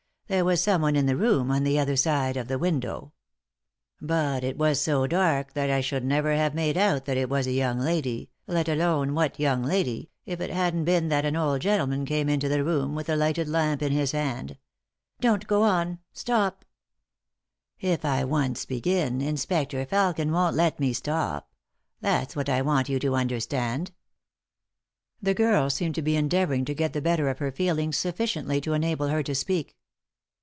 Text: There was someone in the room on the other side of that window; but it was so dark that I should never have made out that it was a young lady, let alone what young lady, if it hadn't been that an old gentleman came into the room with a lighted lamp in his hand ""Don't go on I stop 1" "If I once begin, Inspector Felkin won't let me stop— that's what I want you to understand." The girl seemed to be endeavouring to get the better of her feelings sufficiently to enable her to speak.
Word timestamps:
There 0.27 0.45
was 0.45 0.63
someone 0.63 0.95
in 0.95 1.07
the 1.07 1.17
room 1.17 1.51
on 1.51 1.65
the 1.65 1.77
other 1.77 1.97
side 1.97 2.37
of 2.37 2.47
that 2.47 2.59
window; 2.59 3.11
but 3.99 4.45
it 4.45 4.57
was 4.57 4.79
so 4.79 5.05
dark 5.05 5.51
that 5.55 5.69
I 5.69 5.81
should 5.81 6.05
never 6.05 6.31
have 6.37 6.55
made 6.55 6.77
out 6.77 7.03
that 7.03 7.17
it 7.17 7.29
was 7.29 7.47
a 7.47 7.51
young 7.51 7.79
lady, 7.81 8.29
let 8.47 8.69
alone 8.69 9.13
what 9.13 9.41
young 9.41 9.61
lady, 9.61 10.09
if 10.25 10.39
it 10.39 10.49
hadn't 10.49 10.85
been 10.85 11.09
that 11.09 11.25
an 11.25 11.35
old 11.35 11.59
gentleman 11.59 12.05
came 12.05 12.29
into 12.29 12.47
the 12.47 12.63
room 12.63 12.95
with 12.95 13.09
a 13.09 13.17
lighted 13.17 13.49
lamp 13.49 13.81
in 13.81 13.91
his 13.91 14.13
hand 14.13 14.57
""Don't 15.19 15.47
go 15.47 15.63
on 15.63 15.87
I 15.91 15.97
stop 16.13 16.63
1" 17.81 17.91
"If 17.93 18.05
I 18.05 18.23
once 18.23 18.63
begin, 18.63 19.19
Inspector 19.19 19.85
Felkin 19.87 20.31
won't 20.31 20.55
let 20.55 20.79
me 20.79 20.93
stop— 20.93 21.51
that's 21.99 22.37
what 22.37 22.47
I 22.47 22.61
want 22.61 22.87
you 22.87 22.99
to 22.99 23.15
understand." 23.17 23.91
The 25.21 25.33
girl 25.33 25.69
seemed 25.69 25.95
to 25.95 26.01
be 26.01 26.15
endeavouring 26.15 26.63
to 26.63 26.73
get 26.73 26.93
the 26.93 27.01
better 27.01 27.27
of 27.27 27.39
her 27.39 27.51
feelings 27.51 27.97
sufficiently 27.97 28.61
to 28.61 28.71
enable 28.71 29.09
her 29.09 29.23
to 29.23 29.35
speak. 29.35 29.75